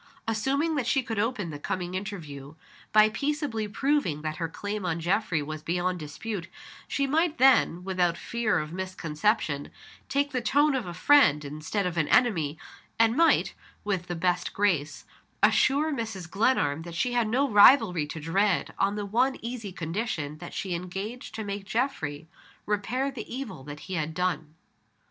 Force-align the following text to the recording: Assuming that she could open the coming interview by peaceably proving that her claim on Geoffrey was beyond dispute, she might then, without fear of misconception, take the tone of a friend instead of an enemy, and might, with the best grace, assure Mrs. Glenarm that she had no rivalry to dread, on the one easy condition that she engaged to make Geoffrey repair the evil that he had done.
Assuming 0.27 0.73
that 0.77 0.87
she 0.87 1.03
could 1.03 1.19
open 1.19 1.51
the 1.51 1.59
coming 1.59 1.93
interview 1.93 2.55
by 2.91 3.09
peaceably 3.09 3.67
proving 3.67 4.23
that 4.23 4.37
her 4.37 4.47
claim 4.49 4.83
on 4.83 4.99
Geoffrey 4.99 5.43
was 5.43 5.61
beyond 5.61 5.99
dispute, 5.99 6.47
she 6.87 7.05
might 7.05 7.37
then, 7.37 7.83
without 7.83 8.17
fear 8.17 8.57
of 8.57 8.73
misconception, 8.73 9.69
take 10.09 10.31
the 10.31 10.41
tone 10.41 10.73
of 10.73 10.87
a 10.87 10.93
friend 10.95 11.45
instead 11.45 11.85
of 11.85 11.97
an 11.97 12.07
enemy, 12.07 12.57
and 12.97 13.15
might, 13.15 13.53
with 13.83 14.07
the 14.07 14.15
best 14.15 14.53
grace, 14.53 15.05
assure 15.43 15.93
Mrs. 15.93 16.27
Glenarm 16.27 16.81
that 16.81 16.95
she 16.95 17.13
had 17.13 17.27
no 17.27 17.47
rivalry 17.47 18.07
to 18.07 18.19
dread, 18.19 18.73
on 18.79 18.95
the 18.95 19.05
one 19.05 19.37
easy 19.45 19.71
condition 19.71 20.39
that 20.39 20.55
she 20.55 20.73
engaged 20.73 21.35
to 21.35 21.43
make 21.43 21.63
Geoffrey 21.65 22.27
repair 22.65 23.11
the 23.11 23.31
evil 23.31 23.63
that 23.65 23.81
he 23.81 23.93
had 23.93 24.15
done. 24.15 24.55